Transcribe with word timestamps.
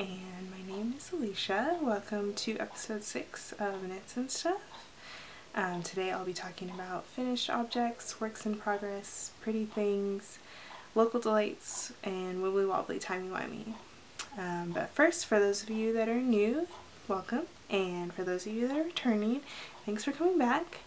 and 0.00 0.50
my 0.50 0.62
name 0.66 0.94
is 0.96 1.12
Alicia. 1.12 1.76
Welcome 1.82 2.32
to 2.32 2.56
episode 2.56 3.04
6 3.04 3.52
of 3.60 3.86
Knits 3.86 4.16
and 4.16 4.30
Stuff. 4.30 4.62
Um, 5.54 5.82
today 5.82 6.10
I'll 6.10 6.24
be 6.24 6.32
talking 6.32 6.70
about 6.70 7.04
finished 7.04 7.50
objects, 7.50 8.18
works 8.18 8.46
in 8.46 8.54
progress, 8.54 9.32
pretty 9.42 9.66
things, 9.66 10.38
local 10.94 11.20
delights, 11.20 11.92
and 12.02 12.42
wibbly 12.42 12.66
wobbly 12.66 12.98
timey-wimey. 12.98 13.74
Um, 14.38 14.70
but 14.72 14.88
first, 14.88 15.26
for 15.26 15.38
those 15.38 15.62
of 15.62 15.68
you 15.68 15.92
that 15.92 16.08
are 16.08 16.14
new, 16.14 16.66
welcome, 17.06 17.42
and 17.68 18.10
for 18.10 18.24
those 18.24 18.46
of 18.46 18.54
you 18.54 18.68
that 18.68 18.78
are 18.78 18.84
returning, 18.84 19.42
thanks 19.84 20.04
for 20.04 20.12
coming 20.12 20.38
back. 20.38 20.78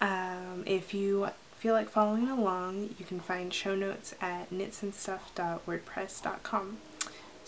Um, 0.00 0.62
if 0.64 0.94
you 0.94 1.28
feel 1.58 1.74
like 1.74 1.90
following 1.90 2.30
along, 2.30 2.94
you 2.98 3.04
can 3.04 3.20
find 3.20 3.52
show 3.52 3.74
notes 3.74 4.14
at 4.22 4.48
knitsandstuff.wordpress.com. 4.48 6.78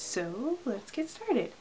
So 0.00 0.58
let's 0.64 0.90
get 0.90 1.10
started. 1.10 1.52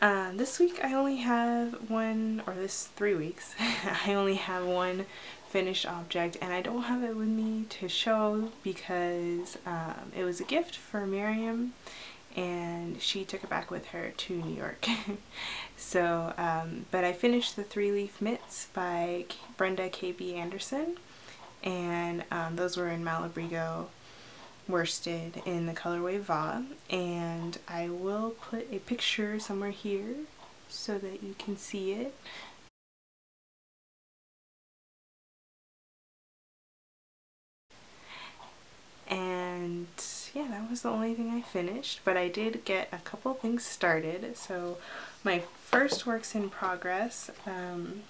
Uh, 0.00 0.32
this 0.32 0.58
week 0.58 0.80
I 0.82 0.94
only 0.94 1.18
have 1.18 1.90
one, 1.90 2.42
or 2.46 2.54
this 2.54 2.88
three 2.96 3.14
weeks, 3.14 3.54
I 4.06 4.14
only 4.14 4.36
have 4.36 4.64
one 4.64 5.04
finished 5.50 5.86
object 5.86 6.38
and 6.40 6.50
I 6.52 6.62
don't 6.62 6.84
have 6.84 7.04
it 7.04 7.14
with 7.14 7.28
me 7.28 7.66
to 7.68 7.88
show 7.88 8.50
because 8.62 9.58
um, 9.66 10.12
it 10.16 10.24
was 10.24 10.40
a 10.40 10.44
gift 10.44 10.76
for 10.76 11.06
Miriam 11.06 11.74
and 12.34 13.00
she 13.02 13.24
took 13.24 13.44
it 13.44 13.50
back 13.50 13.70
with 13.70 13.88
her 13.88 14.12
to 14.16 14.34
New 14.34 14.56
York. 14.56 14.86
so, 15.76 16.32
um, 16.38 16.86
but 16.90 17.04
I 17.04 17.12
finished 17.12 17.54
the 17.54 17.64
three 17.64 17.92
leaf 17.92 18.20
mitts 18.20 18.68
by 18.72 19.26
Brenda 19.58 19.90
K.B. 19.90 20.34
Anderson 20.34 20.96
and 21.62 22.24
um, 22.30 22.56
those 22.56 22.78
were 22.78 22.88
in 22.88 23.04
Malabrigo 23.04 23.88
worsted 24.68 25.42
in 25.46 25.66
the 25.66 25.72
colorway 25.72 26.20
Va 26.20 26.64
and 26.90 27.58
I 27.66 27.88
will 27.88 28.30
put 28.30 28.72
a 28.72 28.78
picture 28.80 29.40
somewhere 29.40 29.70
here 29.70 30.14
so 30.68 30.98
that 30.98 31.22
you 31.22 31.34
can 31.38 31.56
see 31.56 31.92
it. 31.92 32.14
And 39.08 39.86
yeah, 40.34 40.48
that 40.50 40.68
was 40.68 40.82
the 40.82 40.90
only 40.90 41.14
thing 41.14 41.30
I 41.30 41.40
finished, 41.40 42.00
but 42.04 42.16
I 42.16 42.28
did 42.28 42.64
get 42.64 42.88
a 42.92 42.98
couple 42.98 43.32
things 43.34 43.64
started. 43.64 44.36
So 44.36 44.76
my 45.24 45.42
first 45.64 46.06
works 46.06 46.34
in 46.34 46.50
progress, 46.50 47.30
um, 47.46 48.02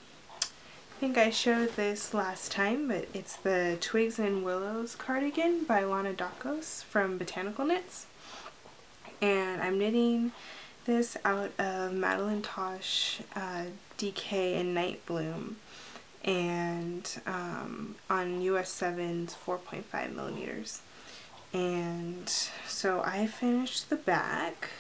I 0.99 1.01
think 1.01 1.17
I 1.17 1.31
showed 1.31 1.77
this 1.77 2.13
last 2.13 2.51
time, 2.51 2.89
but 2.89 3.07
it's 3.15 3.37
the 3.37 3.79
Twigs 3.81 4.19
and 4.19 4.45
Willows 4.45 4.97
cardigan 4.97 5.63
by 5.63 5.85
Lana 5.85 6.13
Dakos 6.13 6.83
from 6.83 7.19
Botanical 7.19 7.65
Knits. 7.65 8.07
And 9.23 9.63
I'm 9.63 9.79
knitting 9.79 10.33
this 10.87 11.17
out 11.25 11.53
of 11.57 11.93
Madelinetosh 11.93 13.21
uh, 13.37 13.67
DK 13.97 14.59
and 14.59 14.75
Night 14.75 15.07
Bloom 15.07 15.59
and 16.25 17.09
um, 17.29 17.95
on 18.11 18.43
US 18.43 18.69
7's 18.69 19.37
4.5 19.47 20.17
millimeters. 20.17 20.83
And 21.53 22.29
so 22.67 23.03
I 23.05 23.29
finished 23.29 23.89
the 23.89 23.95
back 23.95 24.71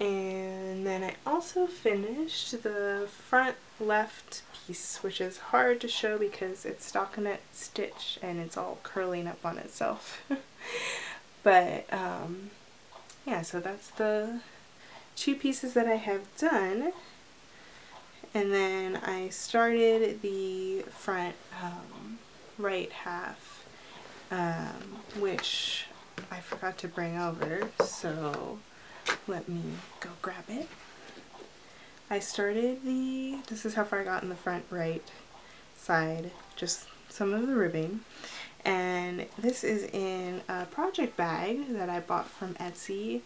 and 0.00 0.86
then 0.86 1.04
I 1.04 1.14
also 1.26 1.66
finished 1.66 2.62
the 2.62 3.06
front 3.08 3.56
left 3.78 4.42
piece, 4.70 5.02
which 5.02 5.20
is 5.20 5.38
hard 5.50 5.80
to 5.80 5.88
show 5.88 6.16
because 6.16 6.64
it's 6.64 6.90
stockinette 6.92 7.42
stitch 7.52 8.20
and 8.22 8.38
it's 8.38 8.56
all 8.56 8.78
curling 8.84 9.26
up 9.26 9.44
on 9.44 9.58
itself. 9.58 10.22
but 11.42 11.92
um, 11.92 12.50
yeah, 13.26 13.42
so 13.42 13.58
that's 13.58 13.90
the 13.90 14.40
two 15.16 15.34
pieces 15.34 15.74
that 15.74 15.88
I 15.88 15.96
have 15.96 16.22
done. 16.36 16.92
And 18.32 18.52
then 18.52 18.96
I 18.96 19.28
started 19.30 20.22
the 20.22 20.82
front 20.82 21.34
um, 21.60 22.20
right 22.56 22.92
half, 22.92 23.64
um, 24.30 25.00
which 25.18 25.86
I 26.30 26.38
forgot 26.38 26.78
to 26.78 26.88
bring 26.88 27.18
over, 27.18 27.70
so 27.84 28.60
let 29.26 29.48
me 29.48 29.62
go 29.98 30.10
grab 30.22 30.44
it. 30.48 30.68
I 32.12 32.18
started 32.18 32.82
the, 32.84 33.36
this 33.46 33.64
is 33.64 33.74
how 33.74 33.84
far 33.84 34.00
I 34.00 34.04
got 34.04 34.24
in 34.24 34.30
the 34.30 34.34
front 34.34 34.64
right 34.68 35.08
side, 35.76 36.32
just 36.56 36.88
some 37.08 37.32
of 37.32 37.46
the 37.46 37.54
ribbing. 37.54 38.00
And 38.64 39.26
this 39.38 39.62
is 39.62 39.84
in 39.84 40.42
a 40.48 40.64
project 40.66 41.16
bag 41.16 41.72
that 41.72 41.88
I 41.88 42.00
bought 42.00 42.28
from 42.28 42.54
Etsy 42.54 43.20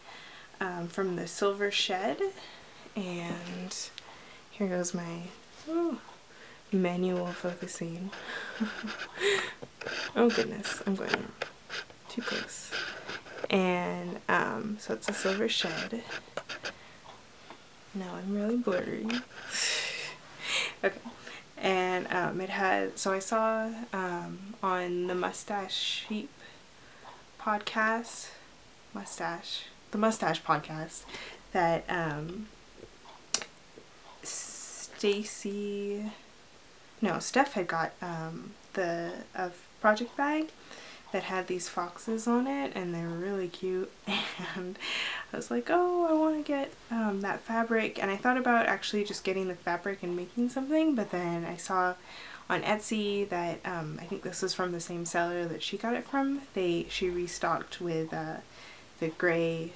um, 0.61 0.89
from 0.89 1.17
the 1.17 1.27
Silver 1.27 1.71
Shed. 1.71 2.21
And 2.95 3.75
here 4.51 4.69
goes 4.69 4.93
my 4.93 5.23
oh, 5.67 5.99
manual 6.71 7.29
focusing. 7.29 8.11
oh 10.15 10.29
goodness, 10.29 10.83
I'm 10.87 10.95
going 10.95 11.29
too 12.11 12.21
close. 12.21 12.71
And 13.49 14.21
um, 14.29 14.77
so 14.79 14.93
it's 14.93 15.09
a 15.09 15.15
Silver 15.15 15.49
Shed. 15.49 16.03
Now 17.95 18.17
I'm 18.17 18.35
really 18.35 18.57
blurry. 18.57 19.07
okay. 20.85 20.99
And 21.57 22.07
um, 22.13 22.41
it 22.41 22.51
had, 22.51 22.99
so 22.99 23.13
I 23.13 23.21
saw 23.21 23.71
um, 23.93 24.55
on 24.63 25.07
the 25.07 25.15
Mustache 25.15 26.05
Sheep 26.09 26.29
podcast, 27.41 28.31
Mustache, 28.93 29.67
the 29.93 29.99
Mustache 29.99 30.43
podcast, 30.43 31.05
that 31.53 31.85
um, 31.89 32.49
Stacy, 34.23 36.11
no, 37.01 37.19
Steph 37.21 37.53
had 37.53 37.69
got 37.69 37.93
um, 38.03 38.55
the 38.73 39.13
a 39.35 39.51
project 39.81 40.17
bag 40.17 40.49
that 41.15 41.23
had 41.23 41.47
these 41.47 41.69
foxes 41.69 42.27
on 42.27 42.49
it 42.49 42.73
and 42.75 42.93
they 42.93 43.01
were 43.01 43.07
really 43.07 43.47
cute. 43.47 43.91
And 44.57 44.77
I 45.33 45.37
was 45.37 45.49
like 45.49 45.71
oh 45.71 46.07
I 46.11 46.13
want 46.13 46.37
to 46.37 46.43
get 46.43 46.73
um, 46.91 47.21
that 47.21 47.41
fabric. 47.41 48.03
And 48.03 48.11
I 48.11 48.17
thought 48.17 48.37
about 48.37 48.67
actually 48.67 49.05
just 49.05 49.23
getting 49.23 49.47
the 49.47 49.55
fabric 49.55 50.03
and 50.03 50.17
making 50.17 50.49
something 50.49 50.97
but 50.97 51.13
then 51.13 51.45
I 51.45 51.57
saw 51.57 51.95
on 52.51 52.63
Etsy 52.63 53.29
that 53.29 53.61
um, 53.65 53.99
I 54.03 54.07
think 54.07 54.23
this 54.23 54.43
was 54.43 54.55
from 54.55 54.73
the 54.73 54.81
same 54.81 55.07
seller 55.07 55.47
that 55.47 55.63
she 55.63 55.79
got 55.79 55.95
it 55.95 56.05
from. 56.05 56.43
They 56.55 56.87
she 56.89 57.09
restocked 57.09 57.81
with 57.81 58.13
uh, 58.13 58.39
the 58.99 59.09
gray 59.09 59.73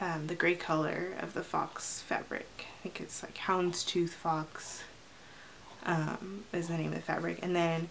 um, 0.00 0.26
the 0.26 0.34
gray 0.34 0.54
color 0.54 1.08
of 1.20 1.34
the 1.34 1.44
fox 1.44 2.00
fabric. 2.00 2.66
I 2.78 2.82
think 2.82 2.98
it's 2.98 3.22
like 3.22 3.36
houndstooth 3.36 4.08
fox 4.08 4.84
um, 5.84 6.44
is 6.50 6.68
the 6.68 6.78
name 6.78 6.88
of 6.88 6.94
the 6.94 7.02
fabric. 7.02 7.40
And 7.42 7.54
then 7.54 7.90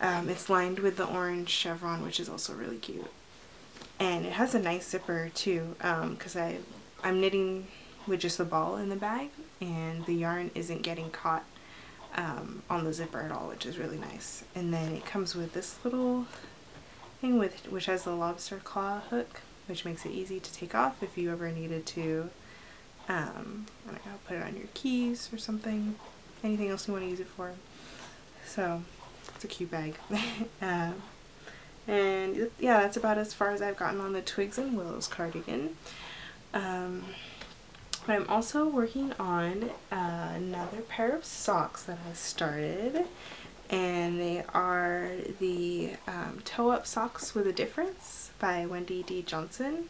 um, 0.00 0.28
it's 0.28 0.48
lined 0.48 0.78
with 0.78 0.96
the 0.96 1.06
orange 1.06 1.48
chevron, 1.48 2.02
which 2.02 2.20
is 2.20 2.28
also 2.28 2.54
really 2.54 2.78
cute. 2.78 3.10
And 3.98 4.24
it 4.24 4.32
has 4.32 4.54
a 4.54 4.58
nice 4.58 4.88
zipper 4.88 5.30
too, 5.34 5.74
because 5.78 6.36
um, 6.36 6.42
I, 6.42 6.58
I'm 7.02 7.20
knitting 7.20 7.66
with 8.06 8.20
just 8.20 8.38
the 8.38 8.44
ball 8.44 8.76
in 8.76 8.88
the 8.88 8.96
bag, 8.96 9.30
and 9.60 10.06
the 10.06 10.14
yarn 10.14 10.50
isn't 10.54 10.82
getting 10.82 11.10
caught 11.10 11.44
um, 12.16 12.62
on 12.70 12.84
the 12.84 12.92
zipper 12.92 13.20
at 13.20 13.32
all, 13.32 13.48
which 13.48 13.66
is 13.66 13.78
really 13.78 13.98
nice. 13.98 14.44
And 14.54 14.72
then 14.72 14.92
it 14.92 15.04
comes 15.04 15.34
with 15.34 15.52
this 15.52 15.78
little 15.84 16.26
thing 17.20 17.38
with 17.38 17.66
which 17.70 17.86
has 17.86 18.04
the 18.04 18.14
lobster 18.14 18.58
claw 18.58 19.00
hook, 19.00 19.40
which 19.66 19.84
makes 19.84 20.06
it 20.06 20.12
easy 20.12 20.40
to 20.40 20.52
take 20.52 20.74
off 20.74 21.02
if 21.02 21.18
you 21.18 21.30
ever 21.30 21.50
needed 21.50 21.84
to. 21.86 22.30
Um, 23.08 23.66
I 23.86 23.92
don't 23.92 24.06
know, 24.06 24.12
put 24.26 24.36
it 24.36 24.42
on 24.42 24.56
your 24.56 24.68
keys 24.74 25.30
or 25.32 25.38
something. 25.38 25.96
Anything 26.44 26.68
else 26.68 26.86
you 26.86 26.92
want 26.92 27.04
to 27.04 27.10
use 27.10 27.20
it 27.20 27.26
for. 27.26 27.52
So 28.46 28.82
it's 29.34 29.44
a 29.44 29.48
cute 29.48 29.70
bag. 29.70 29.96
um, 30.62 30.94
and 31.86 32.50
yeah, 32.58 32.80
that's 32.80 32.96
about 32.96 33.18
as 33.18 33.32
far 33.32 33.50
as 33.50 33.62
I've 33.62 33.76
gotten 33.76 34.00
on 34.00 34.12
the 34.12 34.20
Twigs 34.20 34.58
and 34.58 34.76
Willows 34.76 35.08
cardigan. 35.08 35.76
Um, 36.52 37.04
but 38.06 38.14
I'm 38.14 38.28
also 38.28 38.66
working 38.66 39.12
on 39.18 39.70
uh, 39.92 40.32
another 40.34 40.80
pair 40.80 41.14
of 41.14 41.24
socks 41.24 41.82
that 41.84 41.98
I 42.08 42.14
started. 42.14 43.04
And 43.70 44.18
they 44.18 44.44
are 44.54 45.10
the 45.40 45.92
um, 46.06 46.40
Toe 46.44 46.70
Up 46.70 46.86
Socks 46.86 47.34
with 47.34 47.46
a 47.46 47.52
Difference 47.52 48.30
by 48.38 48.64
Wendy 48.64 49.02
D. 49.02 49.22
Johnson. 49.22 49.88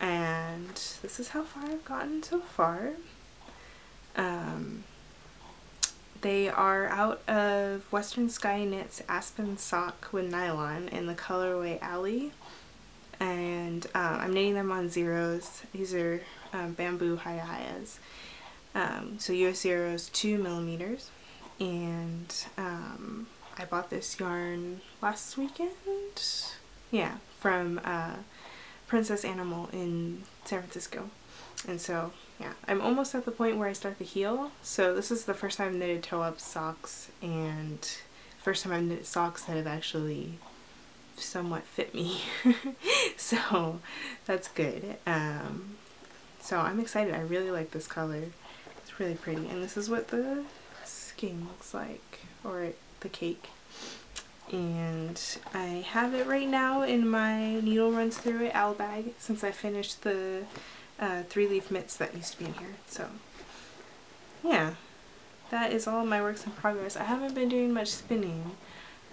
And 0.00 0.74
this 1.02 1.18
is 1.18 1.28
how 1.28 1.42
far 1.42 1.64
I've 1.64 1.84
gotten 1.84 2.22
so 2.22 2.40
far. 2.40 2.92
Um, 4.16 4.84
they 6.20 6.48
are 6.48 6.86
out 6.88 7.22
of 7.28 7.90
Western 7.90 8.28
Sky 8.28 8.64
Knits 8.64 9.02
Aspen 9.08 9.56
Sock 9.56 10.08
with 10.12 10.30
Nylon 10.30 10.88
in 10.88 11.06
the 11.06 11.14
colorway 11.14 11.80
Alley. 11.80 12.32
And 13.18 13.86
um, 13.94 14.18
I'm 14.20 14.32
knitting 14.32 14.54
them 14.54 14.72
on 14.72 14.88
zeros. 14.88 15.62
These 15.72 15.94
are 15.94 16.22
um, 16.52 16.72
bamboo 16.72 17.18
HiyaHiyas. 17.18 17.98
Um, 18.74 19.18
so 19.18 19.32
US 19.32 19.60
zeros 19.60 20.08
2 20.10 20.38
millimeters. 20.38 21.10
And 21.58 22.34
um, 22.56 23.26
I 23.58 23.64
bought 23.64 23.90
this 23.90 24.18
yarn 24.18 24.80
last 25.02 25.36
weekend. 25.36 25.70
Yeah, 26.90 27.16
from 27.38 27.80
uh, 27.84 28.16
Princess 28.86 29.24
Animal 29.24 29.68
in 29.72 30.22
San 30.44 30.60
Francisco. 30.60 31.10
And 31.68 31.80
so 31.80 32.12
yeah, 32.38 32.54
I'm 32.66 32.80
almost 32.80 33.14
at 33.14 33.26
the 33.26 33.30
point 33.30 33.58
where 33.58 33.68
I 33.68 33.74
start 33.74 33.98
the 33.98 34.04
heel. 34.04 34.50
So 34.62 34.94
this 34.94 35.10
is 35.10 35.26
the 35.26 35.34
first 35.34 35.58
time 35.58 35.68
I've 35.68 35.74
knitted 35.74 36.02
toe 36.02 36.22
up 36.22 36.40
socks 36.40 37.10
and 37.20 37.86
first 38.38 38.64
time 38.64 38.72
I've 38.72 38.84
knitted 38.84 39.06
socks 39.06 39.44
that 39.44 39.56
have 39.56 39.66
actually 39.66 40.38
somewhat 41.16 41.64
fit 41.64 41.94
me. 41.94 42.22
so 43.16 43.80
that's 44.24 44.48
good. 44.48 44.96
Um, 45.06 45.76
so 46.40 46.58
I'm 46.58 46.80
excited. 46.80 47.14
I 47.14 47.20
really 47.20 47.50
like 47.50 47.72
this 47.72 47.86
color. 47.86 48.24
It's 48.78 48.98
really 48.98 49.14
pretty. 49.14 49.46
And 49.46 49.62
this 49.62 49.76
is 49.76 49.90
what 49.90 50.08
the 50.08 50.44
skein 50.84 51.46
looks 51.46 51.74
like, 51.74 52.20
or 52.42 52.68
the 53.00 53.08
cake. 53.10 53.50
And 54.50 55.20
I 55.54 55.84
have 55.90 56.14
it 56.14 56.26
right 56.26 56.48
now 56.48 56.82
in 56.82 57.06
my 57.06 57.60
Needle 57.60 57.92
Runs 57.92 58.16
Through 58.16 58.46
It 58.46 58.54
owl 58.54 58.74
bag 58.74 59.14
since 59.18 59.44
I 59.44 59.52
finished 59.52 60.02
the 60.02 60.44
uh, 61.00 61.22
three 61.24 61.48
leaf 61.48 61.70
mitts 61.70 61.96
that 61.96 62.14
used 62.14 62.32
to 62.34 62.38
be 62.38 62.44
in 62.44 62.54
here. 62.54 62.76
So 62.86 63.08
yeah, 64.44 64.74
that 65.50 65.72
is 65.72 65.86
all 65.86 66.04
my 66.04 66.20
works 66.20 66.44
in 66.44 66.52
progress. 66.52 66.96
I 66.96 67.04
haven't 67.04 67.34
been 67.34 67.48
doing 67.48 67.72
much 67.72 67.88
spinning. 67.88 68.52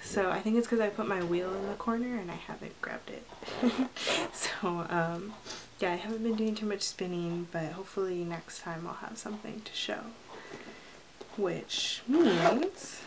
So 0.04 0.30
I 0.30 0.40
think 0.42 0.58
it's 0.58 0.68
because 0.68 0.80
I 0.80 0.90
put 0.90 1.08
my 1.08 1.24
wheel 1.24 1.54
in 1.54 1.68
the 1.68 1.74
corner 1.74 2.18
and 2.18 2.30
I 2.30 2.36
haven't 2.36 2.80
grabbed 2.82 3.10
it. 3.10 3.26
so 4.32 4.86
um, 4.90 5.34
yeah, 5.80 5.94
I 5.94 5.96
haven't 5.96 6.24
been 6.24 6.36
doing 6.36 6.56
too 6.56 6.68
much 6.68 6.84
spinning, 6.84 7.48
but 7.52 7.72
hopefully 7.72 8.24
next 8.24 8.62
time 8.62 8.86
I'll 8.88 8.96
have 8.96 9.18
something 9.18 9.62
to 9.66 9.74
show. 9.74 10.02
Which 11.36 12.02
means 12.08 13.02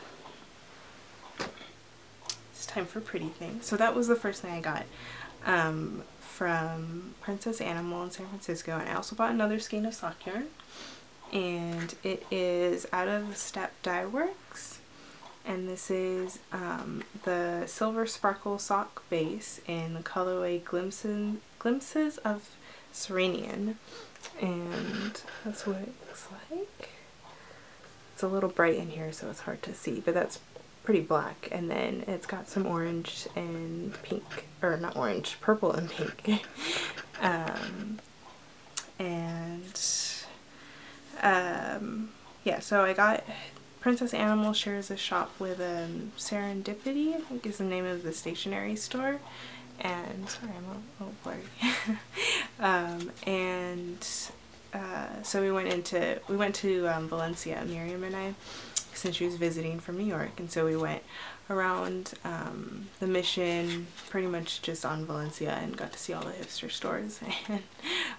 it's 2.53 2.67
time 2.67 2.87
for 2.87 3.00
pretty 3.00 3.29
things. 3.29 3.67
So 3.67 3.76
that 3.76 3.94
was 3.94 4.09
the 4.09 4.17
first 4.17 4.43
thing 4.43 4.53
I 4.53 4.61
got. 4.61 4.85
Um, 5.47 6.03
from 6.41 7.13
Princess 7.21 7.61
Animal 7.61 8.05
in 8.05 8.11
San 8.11 8.27
Francisco 8.27 8.73
and 8.73 8.89
I 8.89 8.95
also 8.95 9.15
bought 9.15 9.31
another 9.31 9.59
skein 9.59 9.85
of 9.85 9.93
sock 9.93 10.25
yarn 10.25 10.47
and 11.35 11.95
it 12.03 12.25
is 12.31 12.87
out 12.95 13.09
of 13.09 13.37
Step 13.37 13.75
Dye 13.83 14.07
Works 14.07 14.79
and 15.45 15.69
this 15.69 15.91
is 15.91 16.39
um, 16.51 17.03
the 17.25 17.65
Silver 17.67 18.07
Sparkle 18.07 18.59
Sock 18.59 19.03
Base 19.11 19.61
in 19.67 19.93
the 19.93 20.01
colorway 20.01 20.65
Glimpses, 20.65 21.35
Glimpses 21.59 22.17
of 22.25 22.49
Serenian 22.91 23.75
and 24.41 25.21
that's 25.45 25.67
what 25.67 25.77
it 25.77 25.93
looks 26.09 26.27
like. 26.49 26.89
It's 28.15 28.23
a 28.23 28.29
little 28.29 28.49
bright 28.49 28.77
in 28.77 28.89
here 28.89 29.13
so 29.13 29.29
it's 29.29 29.41
hard 29.41 29.63
to 29.65 29.75
see 29.75 30.01
but 30.03 30.15
that's 30.15 30.39
pretty 30.85 31.00
black 31.00 31.49
and 31.53 31.71
then 31.71 32.05
it's 32.06 32.27
got 32.27 32.49
some 32.49 32.67
orange 32.67 33.27
and 33.37 34.00
pink 34.03 34.47
or 34.62 34.77
not 34.77 34.97
orange 34.97 35.37
purple 35.41 35.73
and 35.73 35.91
pink. 35.91 36.44
Um, 37.23 37.99
and 38.99 39.79
um, 41.23 42.09
yeah 42.44 42.61
so 42.61 42.82
I 42.82 42.94
got 42.94 43.25
Princess 43.81 44.15
Animal 44.15 44.55
shares 44.55 44.91
a 44.91 44.97
shop 44.97 45.31
with 45.38 45.61
um, 45.61 46.12
Serendipity 46.17 47.15
I 47.15 47.21
think 47.21 47.44
is 47.44 47.59
the 47.59 47.65
name 47.65 47.85
of 47.85 48.05
the 48.05 48.15
stationery 48.15 48.75
store. 48.75 49.19
And 49.81 50.31
sorry 50.31 50.53
I'm 50.56 50.65
a 50.65 51.05
little 51.05 51.15
blurry. 51.23 51.99
Um, 52.59 53.11
and 53.26 54.06
uh, 54.75 55.23
so 55.23 55.41
we 55.41 55.50
went 55.50 55.69
into 55.69 56.21
we 56.29 56.37
went 56.37 56.55
to 56.56 56.87
um, 56.88 57.09
Valencia 57.09 57.65
Miriam 57.67 58.05
and 58.05 58.15
I 58.15 58.35
since 58.95 59.17
she 59.17 59.25
was 59.25 59.37
visiting 59.37 59.81
from 59.81 59.99
New 59.99 60.05
York. 60.05 60.39
And 60.39 60.51
so 60.51 60.65
we 60.65 60.77
went 60.77 61.03
around 61.49 62.15
um, 62.25 62.87
the 63.01 63.07
mission 63.07 63.87
pretty 64.09 64.27
much 64.27 64.63
just 64.63 64.85
on 64.85 65.05
Valencia 65.05 65.53
and 65.53 65.77
got 65.77 65.93
to 65.93 65.99
see 65.99 66.13
all 66.13 66.25
the 66.25 66.33
hipster 66.33 66.71
stores. 66.71 67.21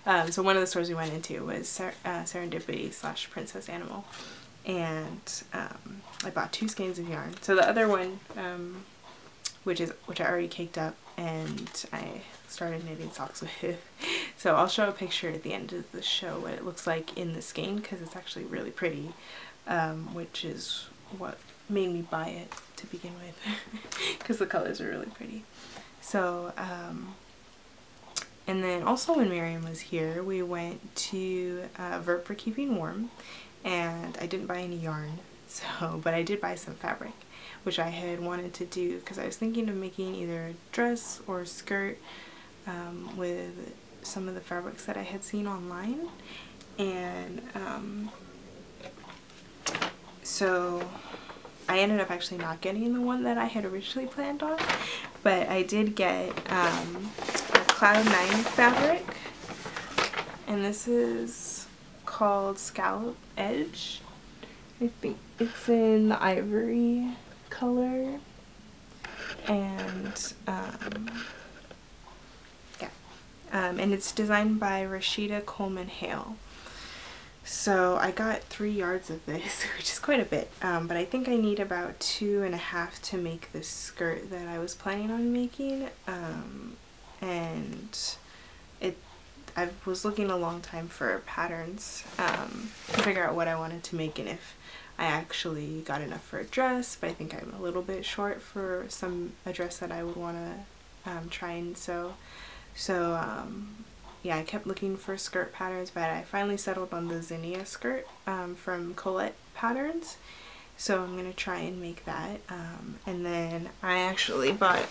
And 0.03 0.25
um, 0.25 0.31
so 0.31 0.41
one 0.41 0.55
of 0.55 0.61
the 0.61 0.67
stores 0.67 0.89
we 0.89 0.95
went 0.95 1.13
into 1.13 1.45
was 1.45 1.69
Ser 1.69 1.93
uh, 2.03 2.23
Serendipity 2.23 2.91
slash 2.91 3.29
Princess 3.29 3.69
Animal. 3.69 4.03
And 4.65 5.43
um, 5.53 6.01
I 6.23 6.31
bought 6.31 6.51
two 6.51 6.67
skeins 6.67 6.97
of 6.97 7.07
yarn. 7.07 7.35
So 7.41 7.55
the 7.55 7.67
other 7.67 7.87
one 7.87 8.19
um, 8.35 8.83
which 9.63 9.79
is 9.79 9.93
which 10.05 10.19
I 10.19 10.25
already 10.29 10.47
caked 10.47 10.77
up 10.77 10.95
and 11.17 11.85
I 11.93 12.21
started 12.47 12.85
knitting 12.85 13.11
socks 13.11 13.41
with. 13.41 13.81
So 14.37 14.55
I'll 14.55 14.67
show 14.67 14.89
a 14.89 14.91
picture 14.91 15.29
at 15.29 15.43
the 15.43 15.53
end 15.53 15.71
of 15.71 15.91
the 15.91 16.01
show 16.01 16.39
what 16.39 16.53
it 16.53 16.65
looks 16.65 16.87
like 16.87 17.15
in 17.15 17.33
the 17.33 17.43
skein 17.43 17.75
because 17.75 18.01
it's 18.01 18.15
actually 18.15 18.45
really 18.45 18.71
pretty 18.71 19.13
um, 19.67 20.13
which 20.13 20.43
is 20.43 20.87
what 21.17 21.37
made 21.69 21.91
me 21.91 22.01
buy 22.01 22.27
it 22.27 22.53
to 22.75 22.85
begin 22.87 23.13
with 23.15 23.37
because 24.19 24.37
the 24.37 24.45
colors 24.45 24.81
are 24.81 24.89
really 24.89 25.07
pretty. 25.07 25.43
So, 26.01 26.53
um, 26.57 27.15
and 28.47 28.63
then 28.63 28.83
also 28.83 29.15
when 29.15 29.29
Miriam 29.29 29.63
was 29.63 29.79
here, 29.79 30.23
we 30.23 30.41
went 30.41 30.95
to 30.95 31.63
uh, 31.77 31.99
Verb 31.99 32.25
for 32.25 32.35
Keeping 32.35 32.75
Warm 32.75 33.11
and 33.63 34.17
I 34.19 34.25
didn't 34.25 34.47
buy 34.47 34.59
any 34.59 34.77
yarn, 34.77 35.19
so, 35.47 35.99
but 36.03 36.13
I 36.13 36.23
did 36.23 36.41
buy 36.41 36.55
some 36.55 36.75
fabric, 36.75 37.13
which 37.63 37.79
I 37.79 37.89
had 37.89 38.19
wanted 38.19 38.53
to 38.55 38.65
do 38.65 38.99
because 38.99 39.19
I 39.19 39.25
was 39.25 39.37
thinking 39.37 39.69
of 39.69 39.75
making 39.75 40.15
either 40.15 40.47
a 40.47 40.53
dress 40.71 41.21
or 41.27 41.41
a 41.41 41.45
skirt 41.45 41.97
um, 42.67 43.15
with 43.17 43.73
some 44.03 44.27
of 44.27 44.33
the 44.33 44.41
fabrics 44.41 44.85
that 44.85 44.97
I 44.97 45.03
had 45.03 45.23
seen 45.23 45.47
online 45.47 46.09
and 46.79 47.41
um, 47.55 48.11
so 50.23 50.81
I 51.67 51.79
ended 51.79 51.99
up 51.99 52.11
actually 52.11 52.39
not 52.39 52.61
getting 52.61 52.93
the 52.93 53.01
one 53.01 53.23
that 53.23 53.37
I 53.37 53.45
had 53.45 53.65
originally 53.65 54.07
planned 54.07 54.43
on, 54.43 54.59
but 55.23 55.47
I 55.47 55.63
did 55.63 55.95
get 55.95 56.29
um, 56.51 57.11
a 57.53 57.59
Cloud 57.67 58.05
9 58.05 58.13
fabric, 58.43 59.05
and 60.47 60.65
this 60.65 60.87
is 60.87 61.67
called 62.05 62.59
Scallop 62.59 63.15
Edge. 63.37 64.01
I 64.81 64.87
think 64.87 65.17
it's 65.39 65.69
in 65.69 66.09
the 66.09 66.21
ivory 66.21 67.07
color, 67.49 68.19
and 69.47 70.33
um, 70.47 71.09
yeah, 72.81 72.89
um, 73.53 73.79
and 73.79 73.93
it's 73.93 74.11
designed 74.11 74.59
by 74.59 74.81
Rashida 74.81 75.45
Coleman 75.45 75.87
Hale. 75.87 76.35
So 77.51 77.97
I 77.97 78.11
got 78.11 78.43
three 78.43 78.71
yards 78.71 79.09
of 79.09 79.25
this, 79.25 79.63
which 79.77 79.91
is 79.91 79.99
quite 79.99 80.21
a 80.21 80.25
bit, 80.25 80.49
um, 80.61 80.87
but 80.87 80.95
I 80.95 81.03
think 81.03 81.27
I 81.27 81.35
need 81.35 81.59
about 81.59 81.99
two 81.99 82.43
and 82.43 82.55
a 82.55 82.57
half 82.57 83.01
to 83.03 83.17
make 83.17 83.51
this 83.51 83.67
skirt 83.67 84.29
that 84.29 84.47
I 84.47 84.57
was 84.57 84.73
planning 84.73 85.11
on 85.11 85.33
making. 85.33 85.89
Um, 86.07 86.77
and 87.19 88.15
it, 88.79 88.95
I 89.57 89.67
was 89.85 90.05
looking 90.05 90.31
a 90.31 90.37
long 90.37 90.61
time 90.61 90.87
for 90.87 91.21
patterns 91.25 92.05
um, 92.17 92.71
to 92.93 93.03
figure 93.03 93.27
out 93.27 93.35
what 93.35 93.49
I 93.49 93.55
wanted 93.55 93.83
to 93.83 93.97
make 93.97 94.17
and 94.17 94.29
if 94.29 94.55
I 94.97 95.03
actually 95.03 95.81
got 95.81 95.99
enough 96.01 96.23
for 96.23 96.39
a 96.39 96.45
dress, 96.45 96.95
but 96.99 97.09
I 97.09 97.13
think 97.13 97.33
I'm 97.33 97.53
a 97.59 97.61
little 97.61 97.81
bit 97.81 98.05
short 98.05 98.41
for 98.41 98.85
some 98.87 99.33
a 99.45 99.51
dress 99.51 99.77
that 99.79 99.91
I 99.91 100.05
would 100.05 100.15
want 100.15 100.37
to 100.37 101.11
um, 101.11 101.27
try 101.29 101.51
and 101.51 101.77
sew. 101.77 102.13
So 102.75 103.13
um, 103.15 103.83
yeah, 104.23 104.37
I 104.37 104.43
kept 104.43 104.67
looking 104.67 104.97
for 104.97 105.17
skirt 105.17 105.51
patterns, 105.53 105.89
but 105.89 106.09
I 106.09 106.21
finally 106.21 106.57
settled 106.57 106.93
on 106.93 107.07
the 107.07 107.21
Zinnia 107.21 107.65
skirt 107.65 108.07
um, 108.27 108.55
from 108.55 108.93
Colette 108.93 109.35
Patterns. 109.55 110.17
So 110.77 111.03
I'm 111.03 111.13
to 111.25 111.33
try 111.33 111.59
and 111.59 111.79
make 111.79 112.05
that. 112.05 112.39
Um, 112.49 112.95
and 113.05 113.25
then 113.25 113.69
I 113.83 113.99
actually 113.99 114.51
bought, 114.51 114.89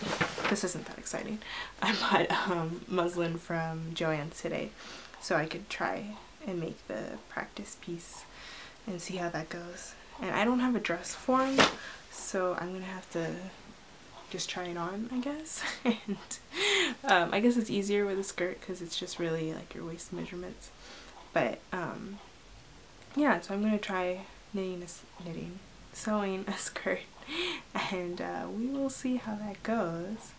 this 0.48 0.64
isn't 0.64 0.86
that 0.86 0.98
exciting, 0.98 1.38
I 1.82 1.94
bought 1.94 2.50
um, 2.50 2.82
muslin 2.88 3.38
from 3.38 3.92
Joann's 3.94 4.40
today 4.40 4.70
so 5.20 5.36
I 5.36 5.46
could 5.46 5.68
try 5.68 6.16
and 6.46 6.58
make 6.58 6.86
the 6.88 7.18
practice 7.28 7.76
piece 7.80 8.24
and 8.86 9.00
see 9.00 9.16
how 9.16 9.28
that 9.30 9.48
goes. 9.48 9.94
And 10.20 10.30
I 10.30 10.44
don't 10.44 10.60
have 10.60 10.74
a 10.74 10.80
dress 10.80 11.14
form, 11.14 11.56
so 12.10 12.56
I'm 12.58 12.70
to 12.80 12.86
have 12.86 13.10
to 13.10 13.34
just 14.30 14.48
try 14.48 14.64
it 14.64 14.76
on, 14.76 15.08
I 15.12 15.18
guess. 15.18 15.62
and 15.84 16.16
um, 17.04 17.30
I 17.32 17.40
guess 17.40 17.56
it's 17.56 17.70
easier 17.70 18.06
with 18.06 18.18
a 18.18 18.24
skirt 18.24 18.60
because 18.60 18.80
it's 18.80 18.98
just 18.98 19.18
really 19.18 19.52
like 19.52 19.74
your 19.74 19.84
waist 19.84 20.12
measurements. 20.12 20.70
But 21.32 21.58
um, 21.72 22.18
yeah, 23.16 23.40
so 23.40 23.54
I'm 23.54 23.60
going 23.60 23.72
to 23.72 23.78
try 23.78 24.20
knitting, 24.54 24.82
a, 24.82 25.24
knitting, 25.24 25.58
sewing 25.92 26.44
a 26.48 26.52
skirt 26.56 27.00
and 27.92 28.20
uh, 28.20 28.46
we 28.52 28.66
will 28.66 28.90
see 28.90 29.16
how 29.16 29.34
that 29.36 29.62
goes. 29.62 30.32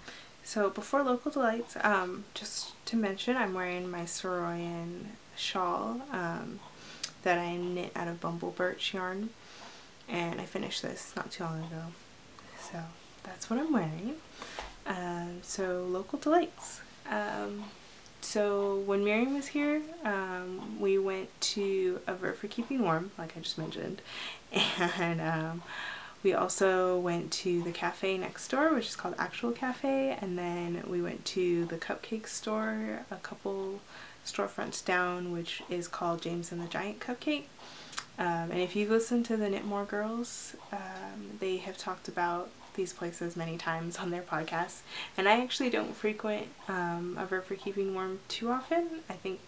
So 0.43 0.69
before 0.69 1.03
Local 1.03 1.31
Delights, 1.31 1.77
um, 1.81 2.25
just 2.33 2.73
to 2.87 2.95
mention, 2.95 3.37
I'm 3.37 3.53
wearing 3.53 3.89
my 3.89 4.01
Saroyan 4.01 5.05
shawl 5.35 6.01
um, 6.11 6.59
that 7.23 7.37
I 7.37 7.55
knit 7.55 7.91
out 7.95 8.07
of 8.07 8.19
Bumble 8.19 8.51
Birch 8.51 8.93
yarn 8.93 9.29
and 10.09 10.41
I 10.41 10.45
finished 10.45 10.81
this 10.81 11.13
not 11.15 11.31
too 11.31 11.43
long 11.43 11.59
ago. 11.59 11.83
So 12.59 12.79
that's 13.23 13.49
what 13.49 13.59
I'm 13.59 13.71
wearing. 13.71 14.15
Um, 14.85 15.39
so 15.41 15.85
local 15.89 16.19
delights. 16.19 16.81
Um, 17.09 17.65
so 18.21 18.77
when 18.85 19.03
Miriam 19.03 19.33
was 19.33 19.47
here, 19.47 19.81
um, 20.03 20.79
we 20.79 20.97
went 20.97 21.29
to 21.41 21.99
a 22.07 22.13
Verb 22.13 22.37
for 22.37 22.47
Keeping 22.47 22.81
Warm, 22.81 23.11
like 23.17 23.35
I 23.35 23.39
just 23.39 23.57
mentioned, 23.57 24.01
and 24.99 25.19
um, 25.19 25.63
we 26.23 26.33
also 26.33 26.99
went 26.99 27.31
to 27.31 27.63
the 27.63 27.71
cafe 27.71 28.17
next 28.17 28.49
door, 28.49 28.73
which 28.73 28.89
is 28.89 28.95
called 28.95 29.15
Actual 29.17 29.51
Cafe, 29.51 30.17
and 30.21 30.37
then 30.37 30.83
we 30.87 31.01
went 31.01 31.25
to 31.25 31.65
the 31.65 31.77
cupcake 31.77 32.27
store 32.27 32.99
a 33.09 33.15
couple 33.17 33.81
storefronts 34.25 34.85
down, 34.85 35.31
which 35.31 35.63
is 35.67 35.87
called 35.87 36.21
James 36.21 36.51
and 36.51 36.61
the 36.61 36.67
Giant 36.67 36.99
Cupcake. 36.99 37.45
Um, 38.19 38.51
and 38.51 38.59
if 38.59 38.75
you've 38.75 38.91
listened 38.91 39.25
to 39.25 39.37
the 39.37 39.47
Knitmore 39.47 39.87
Girls, 39.87 40.55
um, 40.71 41.37
they 41.39 41.57
have 41.57 41.77
talked 41.77 42.07
about 42.07 42.51
these 42.75 42.93
places 42.93 43.35
many 43.35 43.57
times 43.57 43.97
on 43.97 44.11
their 44.11 44.21
podcasts. 44.21 44.79
And 45.17 45.27
I 45.27 45.41
actually 45.41 45.69
don't 45.69 45.95
frequent 45.95 46.47
um, 46.67 47.17
a 47.19 47.55
Keeping 47.55 47.93
Warm 47.93 48.19
too 48.27 48.49
often. 48.49 49.01
I 49.09 49.13
think 49.13 49.39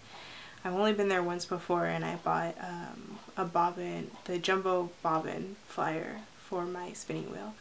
I've 0.66 0.74
only 0.74 0.94
been 0.94 1.10
there 1.10 1.24
once 1.24 1.46
before 1.46 1.86
and 1.86 2.06
I 2.06 2.16
bought 2.16 2.56
um, 2.62 3.20
a 3.36 3.46
bobbin, 3.46 4.12
the 4.26 4.38
jumbo 4.38 4.92
bobbin 5.02 5.56
flyer 5.68 6.22
for 6.38 6.66
my 6.66 6.94
spinning 6.94 7.32
wheel. 7.32 7.54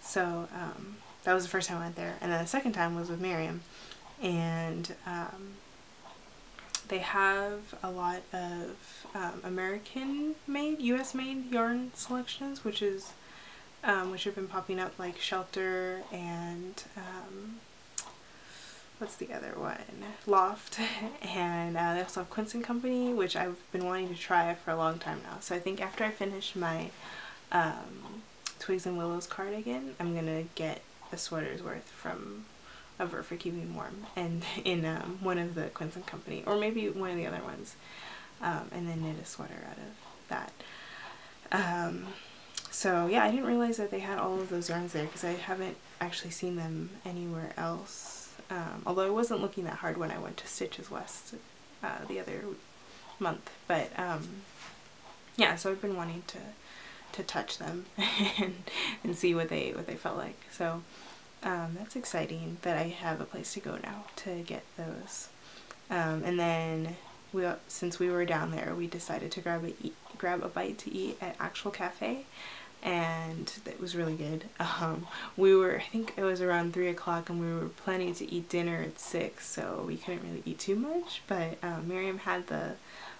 So 0.00 0.48
um, 0.54 0.96
that 1.24 1.34
was 1.34 1.44
the 1.44 1.50
first 1.50 1.68
time 1.68 1.78
I 1.78 1.84
went 1.84 1.96
there. 1.96 2.14
And 2.20 2.30
then 2.30 2.40
the 2.40 2.48
second 2.48 2.72
time 2.72 2.94
was 2.94 3.10
with 3.10 3.20
Miriam. 3.20 3.62
And 4.22 4.94
um, 5.06 5.54
they 6.88 6.98
have 6.98 7.74
a 7.82 7.90
lot 7.90 8.22
of 8.32 9.06
um, 9.14 9.40
American 9.42 10.34
made, 10.46 10.80
US 10.80 11.14
made 11.14 11.50
yarn 11.50 11.90
selections, 11.94 12.64
which 12.64 12.82
is 12.82 13.12
um, 13.84 14.10
which 14.10 14.24
have 14.24 14.34
been 14.34 14.48
popping 14.48 14.80
up 14.80 14.98
like 14.98 15.18
Shelter 15.20 16.00
and 16.12 16.82
um, 16.96 17.56
what's 18.98 19.16
the 19.16 19.32
other 19.32 19.52
one? 19.56 19.76
Loft. 20.26 20.80
and 21.22 21.76
uh, 21.76 21.94
they 21.94 22.00
also 22.00 22.20
have 22.20 22.30
Quince 22.30 22.54
and 22.54 22.64
Company, 22.64 23.12
which 23.12 23.36
I've 23.36 23.58
been 23.72 23.84
wanting 23.84 24.08
to 24.08 24.14
try 24.14 24.54
for 24.54 24.70
a 24.70 24.76
long 24.76 24.98
time 24.98 25.20
now. 25.22 25.38
So 25.40 25.54
I 25.54 25.58
think 25.58 25.80
after 25.80 26.04
I 26.04 26.10
finish 26.10 26.56
my 26.56 26.90
um, 27.52 28.22
Twigs 28.58 28.86
and 28.86 28.96
Willows 28.96 29.26
cardigan, 29.26 29.94
I'm 30.00 30.14
gonna 30.14 30.44
get 30.54 30.80
a 31.12 31.18
sweater's 31.18 31.62
worth 31.62 31.88
from 31.90 32.46
a 32.98 33.06
Verb 33.06 33.24
for 33.24 33.36
Keeping 33.36 33.74
Warm 33.74 34.06
and 34.16 34.44
in 34.64 34.84
um, 34.84 35.18
one 35.20 35.38
of 35.38 35.54
the 35.54 35.64
Quince 35.64 35.96
and 35.96 36.06
Company, 36.06 36.42
or 36.46 36.56
maybe 36.56 36.88
one 36.88 37.10
of 37.10 37.16
the 37.16 37.26
other 37.26 37.42
ones, 37.42 37.76
um, 38.40 38.70
and 38.72 38.88
then 38.88 39.02
knit 39.02 39.16
a 39.22 39.26
sweater 39.26 39.66
out 39.68 39.76
of 39.76 40.28
that. 40.28 40.52
Um, 41.52 42.06
so 42.74 43.06
yeah, 43.06 43.22
I 43.22 43.30
didn't 43.30 43.46
realize 43.46 43.76
that 43.76 43.92
they 43.92 44.00
had 44.00 44.18
all 44.18 44.40
of 44.40 44.48
those 44.48 44.68
yarns 44.68 44.94
there 44.94 45.04
because 45.04 45.22
I 45.22 45.34
haven't 45.34 45.76
actually 46.00 46.32
seen 46.32 46.56
them 46.56 46.90
anywhere 47.06 47.52
else. 47.56 48.34
Um, 48.50 48.82
although 48.84 49.06
I 49.06 49.10
wasn't 49.10 49.40
looking 49.40 49.62
that 49.64 49.74
hard 49.74 49.96
when 49.96 50.10
I 50.10 50.18
went 50.18 50.38
to 50.38 50.48
Stitches 50.48 50.90
West 50.90 51.36
uh, 51.84 52.04
the 52.08 52.18
other 52.18 52.40
month. 53.20 53.48
But 53.68 53.96
um, 53.96 54.26
yeah, 55.36 55.54
so 55.54 55.70
I've 55.70 55.80
been 55.80 55.96
wanting 55.96 56.24
to 56.26 56.38
to 57.12 57.22
touch 57.22 57.58
them 57.58 57.86
and, 58.38 58.64
and 59.04 59.16
see 59.16 59.36
what 59.36 59.50
they 59.50 59.70
what 59.70 59.86
they 59.86 59.94
felt 59.94 60.16
like. 60.16 60.42
So 60.50 60.82
um, 61.44 61.76
that's 61.78 61.94
exciting 61.94 62.56
that 62.62 62.76
I 62.76 62.88
have 62.88 63.20
a 63.20 63.24
place 63.24 63.54
to 63.54 63.60
go 63.60 63.78
now 63.84 64.06
to 64.16 64.42
get 64.42 64.64
those. 64.76 65.28
Um, 65.90 66.24
and 66.24 66.40
then 66.40 66.96
we 67.32 67.46
since 67.68 68.00
we 68.00 68.10
were 68.10 68.24
down 68.24 68.50
there, 68.50 68.74
we 68.76 68.88
decided 68.88 69.30
to 69.30 69.40
grab 69.40 69.62
a 69.64 69.68
eat, 69.80 69.94
grab 70.18 70.42
a 70.42 70.48
bite 70.48 70.78
to 70.78 70.92
eat 70.92 71.18
at 71.20 71.36
Actual 71.38 71.70
Cafe 71.70 72.26
and 72.84 73.50
it 73.64 73.80
was 73.80 73.96
really 73.96 74.14
good. 74.14 74.44
Um, 74.60 75.06
we 75.36 75.56
were, 75.56 75.78
I 75.78 75.84
think 75.90 76.12
it 76.16 76.22
was 76.22 76.42
around 76.42 76.74
3 76.74 76.88
o'clock 76.88 77.30
and 77.30 77.40
we 77.40 77.52
were 77.52 77.70
planning 77.70 78.14
to 78.16 78.30
eat 78.30 78.48
dinner 78.50 78.82
at 78.82 79.00
6 79.00 79.46
so 79.46 79.84
we 79.86 79.96
couldn't 79.96 80.22
really 80.22 80.42
eat 80.44 80.58
too 80.58 80.76
much 80.76 81.22
but 81.26 81.56
um, 81.62 81.88
Miriam 81.88 82.18
had 82.18 82.46
the 82.48 82.72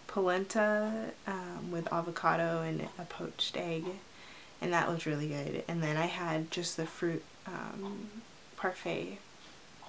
polenta 0.07 1.13
um, 1.27 1.71
with 1.71 1.91
avocado 1.93 2.61
and 2.63 2.87
a 2.99 3.05
poached 3.05 3.57
egg 3.57 3.85
and 4.61 4.73
that 4.73 4.89
looked 4.89 5.07
really 5.07 5.29
good 5.29 5.65
and 5.67 5.83
then 5.83 5.97
I 5.97 6.07
had 6.07 6.51
just 6.51 6.77
the 6.77 6.87
fruit 6.87 7.25
um, 7.47 8.09
parfait, 8.57 9.19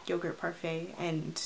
yogurt 0.08 0.40
parfait 0.40 0.96
and 0.98 1.42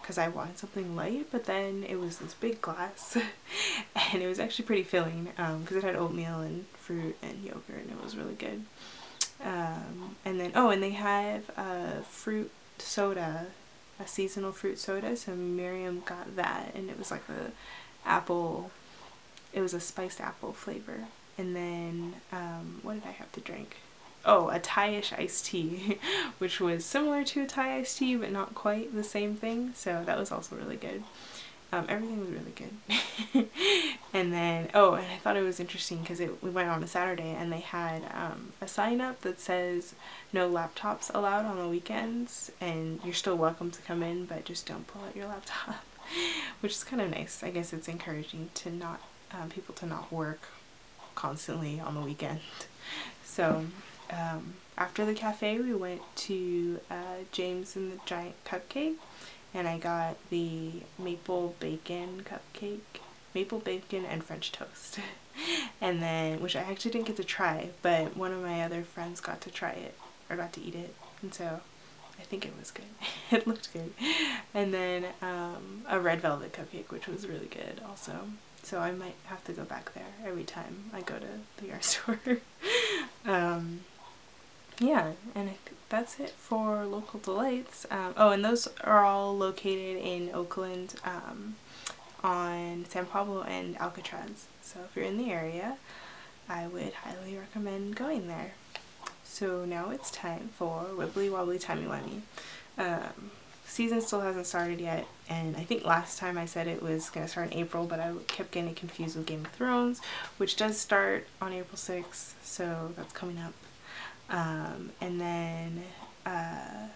because 0.00 0.18
I 0.18 0.28
wanted 0.28 0.58
something 0.58 0.96
light, 0.96 1.28
but 1.30 1.44
then 1.44 1.84
it 1.88 1.98
was 2.00 2.18
this 2.18 2.34
big 2.34 2.60
glass 2.60 3.16
and 4.12 4.22
it 4.22 4.26
was 4.26 4.38
actually 4.38 4.64
pretty 4.64 4.82
filling 4.82 5.24
because 5.36 5.70
um, 5.72 5.76
it 5.76 5.84
had 5.84 5.96
oatmeal 5.96 6.40
and 6.40 6.66
fruit 6.74 7.16
and 7.22 7.44
yogurt 7.44 7.82
and 7.82 7.90
it 7.90 8.02
was 8.02 8.16
really 8.16 8.34
good. 8.34 8.64
Um, 9.42 10.16
and 10.24 10.38
then, 10.38 10.52
oh, 10.54 10.70
and 10.70 10.82
they 10.82 10.90
have 10.90 11.48
a 11.56 12.02
fruit 12.02 12.50
soda, 12.78 13.46
a 13.98 14.06
seasonal 14.06 14.52
fruit 14.52 14.78
soda, 14.78 15.16
so 15.16 15.34
Miriam 15.34 16.02
got 16.04 16.36
that 16.36 16.72
and 16.74 16.90
it 16.90 16.98
was 16.98 17.10
like 17.10 17.28
a 17.28 17.52
apple, 18.06 18.70
it 19.52 19.60
was 19.60 19.74
a 19.74 19.80
spiced 19.80 20.20
apple 20.20 20.52
flavor. 20.52 21.06
And 21.38 21.56
then, 21.56 22.14
um, 22.32 22.80
what 22.82 22.94
did 22.94 23.04
I 23.08 23.12
have 23.12 23.32
to 23.32 23.40
drink? 23.40 23.76
Oh, 24.24 24.48
a 24.48 24.58
Thai-ish 24.58 25.12
iced 25.12 25.46
tea, 25.46 25.98
which 26.38 26.60
was 26.60 26.84
similar 26.84 27.24
to 27.24 27.42
a 27.42 27.46
Thai 27.46 27.78
iced 27.78 27.98
tea, 27.98 28.16
but 28.16 28.32
not 28.32 28.54
quite 28.54 28.94
the 28.94 29.04
same 29.04 29.34
thing. 29.34 29.72
So 29.74 30.02
that 30.04 30.18
was 30.18 30.32
also 30.32 30.56
really 30.56 30.76
good. 30.76 31.02
Um, 31.72 31.86
everything 31.88 32.18
was 32.18 32.30
really 32.30 32.52
good. 32.56 33.48
and 34.12 34.32
then, 34.32 34.70
oh, 34.74 34.94
and 34.94 35.06
I 35.06 35.18
thought 35.18 35.36
it 35.36 35.42
was 35.42 35.60
interesting 35.60 36.00
because 36.00 36.18
we 36.18 36.50
went 36.50 36.68
on 36.68 36.82
a 36.82 36.86
Saturday 36.88 37.30
and 37.30 37.52
they 37.52 37.60
had 37.60 38.02
um, 38.12 38.52
a 38.60 38.66
sign 38.66 39.00
up 39.00 39.20
that 39.20 39.38
says 39.38 39.94
no 40.32 40.50
laptops 40.50 41.14
allowed 41.14 41.46
on 41.46 41.58
the 41.58 41.68
weekends 41.68 42.50
and 42.60 42.98
you're 43.04 43.14
still 43.14 43.36
welcome 43.36 43.70
to 43.70 43.82
come 43.82 44.02
in, 44.02 44.24
but 44.24 44.44
just 44.44 44.66
don't 44.66 44.88
pull 44.88 45.04
out 45.04 45.14
your 45.14 45.28
laptop, 45.28 45.84
which 46.60 46.72
is 46.72 46.82
kind 46.82 47.00
of 47.00 47.10
nice. 47.10 47.44
I 47.44 47.50
guess 47.50 47.72
it's 47.72 47.86
encouraging 47.86 48.50
to 48.54 48.70
not, 48.70 49.00
um, 49.30 49.48
people 49.48 49.74
to 49.76 49.86
not 49.86 50.10
work 50.10 50.40
constantly 51.14 51.78
on 51.78 51.94
the 51.94 52.00
weekend. 52.00 52.40
So 53.24 53.66
um, 54.10 54.54
after 54.76 55.04
the 55.04 55.14
cafe 55.14 55.58
we 55.58 55.74
went 55.74 56.02
to 56.16 56.80
uh, 56.90 57.24
James 57.32 57.76
and 57.76 57.92
the 57.92 58.00
Giant 58.06 58.34
Cupcake 58.44 58.96
and 59.54 59.66
I 59.66 59.78
got 59.78 60.16
the 60.30 60.72
maple 60.98 61.54
bacon 61.58 62.24
cupcake, 62.24 63.00
maple 63.34 63.58
bacon 63.58 64.04
and 64.04 64.22
French 64.22 64.52
toast. 64.52 65.00
and 65.80 66.02
then, 66.02 66.40
which 66.40 66.56
I 66.56 66.60
actually 66.60 66.92
didn't 66.92 67.06
get 67.06 67.16
to 67.16 67.24
try, 67.24 67.70
but 67.82 68.16
one 68.16 68.32
of 68.32 68.42
my 68.42 68.62
other 68.62 68.82
friends 68.82 69.20
got 69.20 69.40
to 69.42 69.50
try 69.50 69.70
it, 69.70 69.94
or 70.28 70.36
got 70.36 70.52
to 70.54 70.60
eat 70.60 70.74
it, 70.74 70.94
and 71.22 71.34
so 71.34 71.60
I 72.18 72.22
think 72.22 72.46
it 72.46 72.52
was 72.58 72.70
good. 72.70 72.84
it 73.30 73.46
looked 73.46 73.72
good. 73.72 73.92
And 74.54 74.72
then 74.72 75.06
um, 75.22 75.82
a 75.88 75.98
red 75.98 76.20
velvet 76.20 76.52
cupcake, 76.52 76.90
which 76.90 77.08
was 77.08 77.26
really 77.26 77.46
good 77.46 77.80
also. 77.88 78.28
So 78.62 78.78
I 78.78 78.92
might 78.92 79.14
have 79.24 79.42
to 79.44 79.52
go 79.52 79.64
back 79.64 79.94
there 79.94 80.12
every 80.24 80.44
time 80.44 80.90
I 80.92 81.00
go 81.00 81.18
to 81.18 81.26
the 81.56 81.66
yarn 81.68 81.82
store. 81.82 82.20
um, 83.24 83.80
yeah, 84.80 85.12
and 85.34 85.50
that's 85.90 86.18
it 86.18 86.30
for 86.30 86.86
local 86.86 87.20
delights. 87.20 87.86
Um, 87.90 88.14
oh, 88.16 88.30
and 88.30 88.44
those 88.44 88.66
are 88.82 89.04
all 89.04 89.36
located 89.36 90.02
in 90.02 90.30
Oakland 90.32 90.94
um, 91.04 91.56
on 92.24 92.86
San 92.88 93.04
Pablo 93.06 93.42
and 93.42 93.76
Alcatraz. 93.78 94.46
So 94.62 94.80
if 94.84 94.96
you're 94.96 95.04
in 95.04 95.18
the 95.18 95.30
area, 95.30 95.76
I 96.48 96.66
would 96.66 96.94
highly 96.94 97.36
recommend 97.36 97.94
going 97.94 98.26
there. 98.26 98.52
So 99.22 99.64
now 99.64 99.90
it's 99.90 100.10
time 100.10 100.50
for 100.56 100.86
Wibbly 100.96 101.30
Wobbly 101.30 101.58
Timey 101.58 101.86
Wimey. 101.86 102.22
Um, 102.78 103.30
season 103.66 104.00
still 104.00 104.22
hasn't 104.22 104.46
started 104.46 104.80
yet, 104.80 105.06
and 105.28 105.56
I 105.56 105.64
think 105.64 105.84
last 105.84 106.18
time 106.18 106.38
I 106.38 106.46
said 106.46 106.66
it 106.66 106.82
was 106.82 107.10
going 107.10 107.26
to 107.26 107.30
start 107.30 107.52
in 107.52 107.58
April, 107.58 107.84
but 107.84 108.00
I 108.00 108.12
kept 108.26 108.50
getting 108.50 108.74
confused 108.74 109.16
with 109.16 109.26
Game 109.26 109.44
of 109.44 109.52
Thrones, 109.52 110.00
which 110.38 110.56
does 110.56 110.78
start 110.78 111.26
on 111.40 111.52
April 111.52 111.76
6th, 111.76 112.32
so 112.42 112.92
that's 112.96 113.12
coming 113.12 113.38
up 113.38 113.52
um, 114.30 114.90
and 115.00 115.20
then 115.20 115.82
uh, 116.24 116.88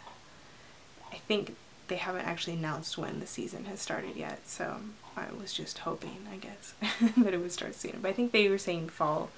I 1.12 1.16
think 1.28 1.56
they 1.88 1.96
haven't 1.96 2.24
actually 2.24 2.54
announced 2.54 2.96
when 2.96 3.20
the 3.20 3.26
season 3.26 3.66
has 3.66 3.80
started 3.80 4.16
yet, 4.16 4.48
so 4.48 4.76
I 5.16 5.26
was 5.38 5.52
just 5.52 5.78
hoping, 5.78 6.26
I 6.32 6.36
guess, 6.36 6.74
that 7.16 7.34
it 7.34 7.38
would 7.38 7.52
start 7.52 7.74
soon. 7.74 7.98
But 8.00 8.08
I 8.08 8.12
think 8.12 8.32
they 8.32 8.48
were 8.48 8.58
saying 8.58 8.88
fall, 8.88 9.30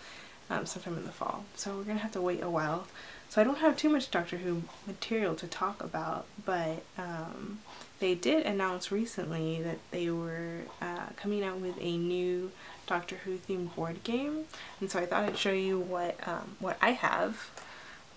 um, 0.48 0.66
sometime 0.66 0.96
in 0.96 1.04
the 1.04 1.12
fall. 1.12 1.44
So 1.56 1.76
we're 1.76 1.84
to 1.84 1.94
have 1.94 2.12
to 2.12 2.20
wait 2.20 2.42
a 2.42 2.50
while. 2.50 2.86
So 3.28 3.40
I 3.40 3.44
don't 3.44 3.58
have 3.58 3.76
too 3.76 3.88
much 3.88 4.10
Doctor 4.10 4.36
Who 4.36 4.62
material 4.86 5.34
to 5.34 5.48
talk 5.48 5.82
about, 5.82 6.26
but 6.44 6.82
um, 6.96 7.58
they 7.98 8.14
did 8.14 8.46
announce 8.46 8.92
recently 8.92 9.60
that 9.62 9.78
they 9.90 10.10
were 10.10 10.60
uh, 10.80 11.08
coming 11.16 11.42
out 11.42 11.58
with 11.58 11.76
a 11.80 11.96
new 11.96 12.52
Doctor 12.86 13.16
Who 13.24 13.38
themed 13.38 13.74
board 13.74 14.04
game. 14.04 14.44
And 14.80 14.90
so 14.90 15.00
I 15.00 15.06
thought 15.06 15.24
I'd 15.24 15.36
show 15.38 15.52
you 15.52 15.80
what, 15.80 16.16
um, 16.28 16.56
what 16.60 16.78
I 16.80 16.92
have 16.92 17.50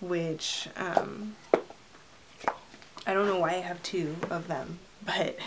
which 0.00 0.68
um, 0.76 1.36
I 3.06 3.14
don't 3.14 3.26
know 3.26 3.38
why 3.38 3.50
I 3.50 3.60
have 3.60 3.82
two 3.82 4.16
of 4.30 4.48
them, 4.48 4.78
but 5.04 5.38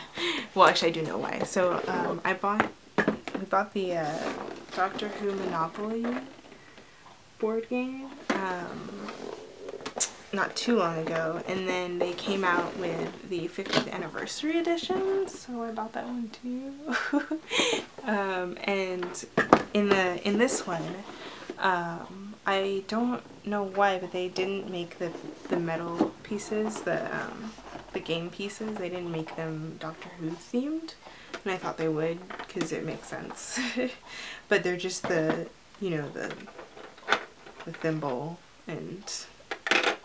well, 0.53 0.67
actually, 0.67 0.89
I 0.89 0.91
do 0.91 1.01
know 1.03 1.17
why. 1.17 1.39
So 1.39 1.81
um, 1.87 2.21
I 2.23 2.33
bought 2.33 2.71
we 2.97 3.45
bought 3.49 3.73
the 3.73 3.97
uh, 3.97 4.33
Doctor 4.75 5.07
Who 5.07 5.33
Monopoly 5.33 6.05
board 7.39 7.67
game 7.69 8.09
um, 8.29 8.89
not 10.31 10.55
too 10.55 10.77
long 10.77 10.97
ago, 10.97 11.41
and 11.47 11.67
then 11.67 11.99
they 11.99 12.13
came 12.13 12.43
out 12.43 12.75
with 12.77 13.29
the 13.29 13.47
50th 13.47 13.91
anniversary 13.91 14.57
edition, 14.59 15.27
so 15.27 15.63
I 15.63 15.71
bought 15.71 15.93
that 15.93 16.05
one 16.05 16.29
too. 16.41 16.73
um, 18.03 18.57
and 18.63 19.25
in 19.73 19.89
the 19.89 20.27
in 20.27 20.37
this 20.37 20.65
one. 20.65 20.83
I 22.45 22.83
don't 22.87 23.23
know 23.45 23.63
why, 23.63 23.97
but 23.99 24.11
they 24.11 24.27
didn't 24.27 24.69
make 24.69 24.99
the 24.99 25.11
the 25.49 25.57
metal 25.57 26.13
pieces, 26.23 26.81
the 26.81 27.05
um, 27.15 27.53
the 27.93 27.99
game 27.99 28.29
pieces. 28.29 28.77
They 28.77 28.89
didn't 28.89 29.11
make 29.11 29.35
them 29.35 29.77
Doctor 29.79 30.09
Who 30.19 30.31
themed, 30.31 30.95
and 31.43 31.53
I 31.53 31.57
thought 31.57 31.77
they 31.77 31.87
would 31.87 32.19
because 32.39 32.71
it 32.71 32.85
makes 32.85 33.07
sense. 33.07 33.59
but 34.49 34.63
they're 34.63 34.77
just 34.77 35.03
the, 35.03 35.47
you 35.79 35.91
know, 35.91 36.09
the 36.09 36.33
the 37.65 37.71
thimble 37.71 38.39
and 38.67 39.03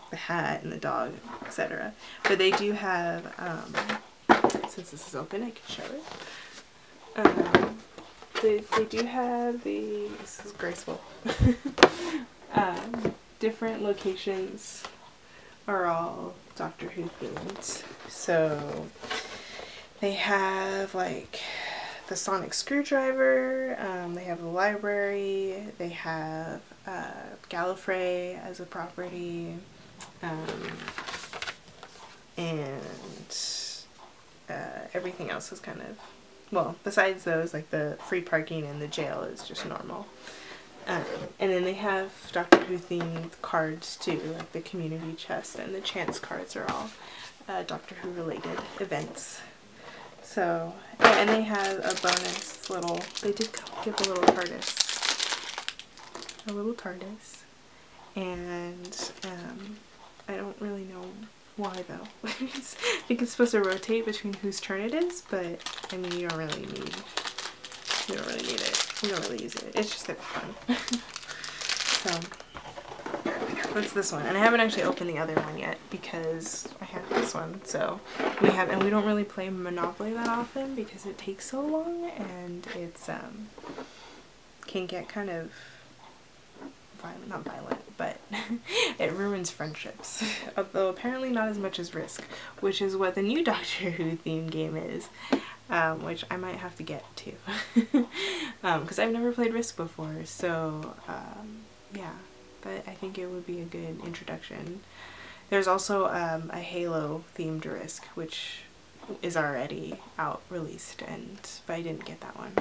the 0.09 0.15
hat 0.15 0.63
and 0.63 0.71
the 0.71 0.77
dog, 0.77 1.13
etc. 1.45 1.93
But 2.23 2.37
they 2.37 2.51
do 2.51 2.71
have, 2.71 3.33
um, 3.37 4.39
since 4.69 4.91
this 4.91 5.07
is 5.07 5.15
open, 5.15 5.43
I 5.43 5.51
can 5.51 5.67
show 5.67 5.83
it. 5.83 6.03
Um, 7.15 7.48
they, 8.41 8.63
they 8.77 8.85
do 8.85 9.05
have 9.05 9.63
the, 9.63 10.07
this 10.21 10.45
is 10.45 10.51
graceful, 10.53 11.01
um, 12.53 13.13
different 13.39 13.83
locations 13.83 14.83
are 15.67 15.85
all 15.85 16.33
Doctor 16.55 16.87
Who 16.89 17.03
themed. 17.21 17.83
So 18.09 18.87
they 20.01 20.13
have 20.13 20.95
like 20.95 21.39
the 22.07 22.15
sonic 22.15 22.53
screwdriver, 22.53 23.77
um, 23.79 24.15
they 24.15 24.23
have 24.23 24.39
the 24.39 24.47
library, 24.47 25.63
they 25.77 25.89
have 25.89 26.61
uh, 26.87 27.11
Gallifrey 27.49 28.43
as 28.43 28.59
a 28.59 28.65
property, 28.65 29.53
um, 30.23 30.71
and 32.35 33.37
uh, 34.49 34.87
everything 34.93 35.29
else 35.29 35.51
is 35.51 35.59
kind 35.59 35.81
of, 35.81 35.97
well, 36.51 36.75
besides 36.83 37.23
those, 37.23 37.53
like 37.53 37.69
the 37.69 37.97
free 38.07 38.21
parking 38.21 38.65
and 38.65 38.81
the 38.81 38.87
jail 38.87 39.21
is 39.23 39.47
just 39.47 39.65
normal. 39.65 40.07
Um, 40.87 41.03
and 41.39 41.51
then 41.51 41.63
they 41.63 41.73
have 41.73 42.11
Doctor 42.31 42.57
Who 42.57 42.77
themed 42.77 43.31
cards 43.41 43.95
too, 43.97 44.19
like 44.35 44.51
the 44.53 44.61
community 44.61 45.13
chest 45.13 45.59
and 45.59 45.75
the 45.75 45.81
chance 45.81 46.17
cards 46.19 46.55
are 46.55 46.65
all 46.69 46.89
uh, 47.47 47.63
Doctor 47.63 47.95
Who 47.95 48.11
related 48.11 48.59
events. 48.79 49.41
So, 50.23 50.73
and 50.99 51.29
they 51.29 51.41
have 51.41 51.77
a 51.79 51.95
bonus 52.01 52.69
little, 52.69 52.99
they 53.21 53.31
did 53.31 53.49
give 53.83 53.99
a 53.99 54.03
little 54.09 54.23
TARDIS. 54.23 54.75
A 56.47 56.53
little 56.53 56.73
TARDIS. 56.73 57.43
And 58.15 59.11
um, 59.25 59.77
I 60.27 60.35
don't 60.37 60.59
really 60.59 60.85
know 60.85 61.05
why 61.59 61.83
though. 61.87 62.07
I 62.23 62.31
think 63.07 63.21
it's 63.21 63.31
supposed 63.31 63.51
to 63.51 63.61
rotate 63.61 64.05
between 64.05 64.33
whose 64.33 64.59
turn 64.59 64.81
it 64.81 64.93
is, 64.93 65.23
but 65.29 65.61
I 65.91 65.97
mean 65.97 66.11
you 66.13 66.27
don't 66.27 66.37
really 66.37 66.61
need, 66.61 66.95
you 68.07 68.15
don't 68.15 68.27
really 68.27 68.43
need 68.43 68.61
it. 68.61 68.85
You 69.03 69.09
don't 69.09 69.21
really 69.29 69.43
use 69.43 69.55
it. 69.55 69.71
It's 69.75 69.91
just 69.91 70.07
like 70.07 70.19
fun. 70.19 70.75
so, 72.01 72.19
that's 73.73 73.93
this 73.93 74.11
one. 74.11 74.25
And 74.25 74.37
I 74.37 74.41
haven't 74.41 74.59
actually 74.59 74.83
opened 74.83 75.09
the 75.09 75.17
other 75.17 75.35
one 75.35 75.57
yet 75.57 75.77
because 75.89 76.67
I 76.81 76.85
have 76.85 77.07
this 77.09 77.33
one. 77.33 77.61
So 77.63 77.99
we 78.41 78.49
have, 78.49 78.69
and 78.69 78.83
we 78.83 78.89
don't 78.89 79.05
really 79.05 79.23
play 79.23 79.49
Monopoly 79.49 80.13
that 80.13 80.27
often 80.27 80.75
because 80.75 81.05
it 81.05 81.17
takes 81.17 81.49
so 81.49 81.61
long 81.61 82.09
and 82.17 82.67
it's, 82.75 83.07
um, 83.09 83.47
can 84.67 84.85
get 84.85 85.07
kind 85.07 85.29
of 85.29 85.51
violent, 87.01 87.29
not 87.29 87.43
violent, 87.43 87.81
but 87.99 88.17
it 88.99 89.13
ruins 89.13 89.51
friendships. 89.51 90.23
Although 90.57 90.89
apparently 90.89 91.29
not 91.29 91.49
as 91.49 91.59
much 91.59 91.77
as 91.77 91.93
Risk, 91.93 92.23
which 92.61 92.81
is 92.81 92.97
what 92.97 93.13
the 93.13 93.21
new 93.21 93.43
Doctor 93.53 93.91
Who 93.91 94.15
theme 94.15 94.47
game 94.47 94.75
is. 94.75 95.09
Um, 95.71 96.01
which 96.01 96.25
I 96.31 96.37
might 96.37 96.55
have 96.55 96.75
to 96.77 96.83
get 96.83 97.05
to 97.17 97.31
because 97.75 98.99
um, 98.99 99.05
I've 99.05 99.11
never 99.11 99.31
played 99.31 99.53
Risk 99.53 99.77
before 99.77 100.25
so 100.25 100.95
um, 101.07 101.59
yeah 101.93 102.13
but 102.61 102.83
I 102.87 102.95
think 102.95 103.19
it 103.19 103.27
would 103.27 103.45
be 103.45 103.61
a 103.61 103.65
good 103.65 103.99
introduction. 104.03 104.81
There's 105.49 105.67
also 105.67 106.07
um, 106.07 106.49
a 106.51 106.59
Halo 106.59 107.23
themed 107.37 107.65
Risk, 107.65 108.05
which 108.15 108.61
is 109.21 109.35
already 109.35 109.99
out 110.17 110.41
released, 110.49 111.01
and 111.01 111.37
but 111.65 111.73
I 111.73 111.81
didn't 111.81 112.05
get 112.05 112.21
that 112.21 112.37
one. 112.37 112.53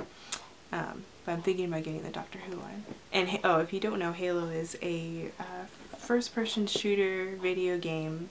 But 1.29 1.35
I'm 1.35 1.43
thinking 1.43 1.67
about 1.67 1.83
getting 1.83 2.03
the 2.03 2.09
Doctor 2.09 2.39
Who 2.39 2.57
one. 2.57 2.87
And 3.13 3.39
oh, 3.45 3.59
if 3.59 3.75
you 3.75 3.81
don't 3.81 3.99
know, 3.99 4.13
Halo 4.13 4.47
is 4.47 4.79
a 4.81 5.31
uh, 5.39 5.67
first-person 5.99 6.67
shooter 6.67 7.37
video 7.37 7.77
game 7.77 8.31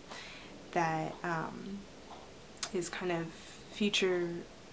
that 0.72 1.14
um, 1.24 1.78
is 2.74 2.90
kind 2.90 3.12
of 3.12 3.28
future 3.72 4.30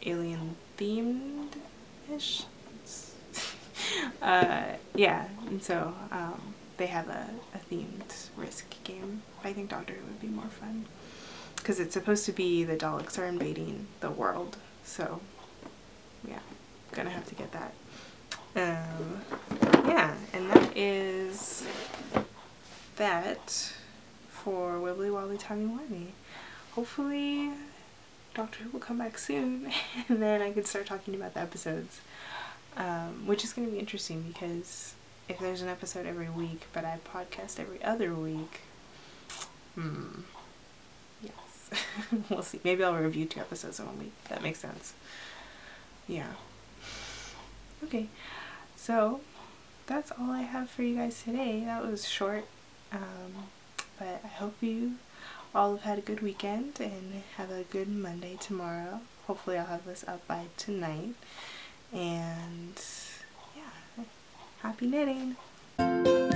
alien 0.07 0.57
themed 0.79 1.51
ish. 2.11 2.45
uh, 4.23 4.63
yeah, 4.95 5.29
and 5.47 5.63
so 5.63 5.95
um, 6.11 6.55
they 6.79 6.87
have 6.87 7.11
a, 7.11 7.29
a 7.55 7.59
themed 7.71 8.31
risk 8.39 8.75
game. 8.85 9.21
I 9.45 9.53
think 9.53 9.69
Doctor 9.69 9.93
Who 9.93 10.07
would 10.07 10.23
be 10.23 10.29
more 10.29 10.47
fun. 10.47 10.87
Because 11.57 11.79
it's 11.79 11.93
supposed 11.93 12.25
to 12.25 12.33
be 12.33 12.65
the 12.65 12.75
Daleks 12.79 13.19
are 13.19 13.27
invading 13.27 13.87
the 14.01 14.11
world. 14.11 14.57
So, 14.83 15.21
yeah, 16.27 16.39
gonna 16.93 17.11
have 17.11 17.27
to 17.27 17.35
get 17.35 17.53
that. 17.53 17.75
Um, 18.57 19.21
yeah, 19.87 20.15
and 20.33 20.51
that 20.51 20.77
is 20.77 21.67
that 22.97 23.73
for 24.29 24.75
Wibbly 24.75 25.13
Wobbly 25.13 25.39
Timey 25.39 25.67
Wimey. 25.67 26.07
Hopefully 26.73 27.51
Doctor 28.35 28.65
Who 28.65 28.71
will 28.71 28.81
come 28.81 28.99
back 28.99 29.19
soon 29.19 29.73
and 30.09 30.23
then 30.23 30.43
I 30.43 30.53
can 30.53 30.65
start 30.65 30.87
talking 30.87 31.15
about 31.15 31.35
the 31.35 31.41
episodes. 31.41 32.01
Um, 32.77 33.27
which 33.27 33.45
is 33.45 33.53
going 33.53 33.69
to 33.69 33.73
be 33.73 33.79
interesting 33.79 34.23
because 34.23 34.95
if 35.29 35.39
there's 35.39 35.63
an 35.63 35.69
episode 35.69 36.07
every 36.07 36.29
week, 36.29 36.67
but 36.73 36.85
I 36.85 36.99
podcast 37.09 37.61
every 37.61 37.83
other 37.85 38.13
week, 38.15 38.63
hmm, 39.77 40.23
yes, 41.23 41.71
we'll 42.29 42.43
see. 42.43 42.59
Maybe 42.65 42.83
I'll 42.83 42.95
review 42.97 43.27
two 43.27 43.39
episodes 43.39 43.79
in 43.79 43.87
one 43.87 43.99
week. 44.01 44.13
That 44.29 44.43
makes 44.43 44.59
sense. 44.59 44.93
Yeah. 46.09 46.33
Okay, 47.85 48.09
so 48.85 49.21
that's 49.87 50.11
all 50.11 50.31
I 50.31 50.43
have 50.43 50.69
for 50.69 50.83
you 50.83 50.97
guys 50.97 51.23
today. 51.23 51.65
That 51.65 51.87
was 51.87 52.07
short, 52.07 52.45
um, 52.93 53.49
but 53.99 54.21
I 54.23 54.27
hope 54.27 54.57
you 54.61 54.97
all 55.55 55.77
have 55.77 55.85
had 55.85 55.99
a 55.99 56.03
good 56.03 56.21
weekend 56.21 56.75
and 56.81 57.23
have 57.39 57.51
a 57.51 57.63
good 57.63 57.89
Monday 57.89 58.37
tomorrow. 58.39 59.01
Hopefully 59.27 59.57
I'll 59.57 59.65
have 59.65 59.87
this 59.87 60.05
up 60.07 60.27
by 60.29 60.49
tonight. 60.59 61.15
And 61.95 62.79
yeah, 63.57 64.05
Happy 64.61 64.87
knitting! 64.87 66.34